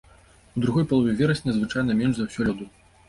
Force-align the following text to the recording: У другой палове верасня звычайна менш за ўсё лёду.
У 0.55 0.61
другой 0.63 0.87
палове 0.93 1.13
верасня 1.19 1.55
звычайна 1.59 1.97
менш 2.01 2.15
за 2.21 2.27
ўсё 2.31 2.41
лёду. 2.49 2.65